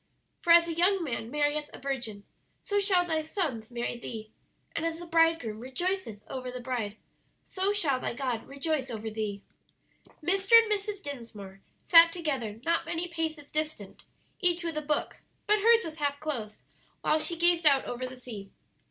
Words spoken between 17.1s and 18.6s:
she gazed out over the sea.